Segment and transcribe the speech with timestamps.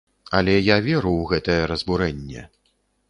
[0.37, 2.49] Але я веру ў гэтае разбурэнне!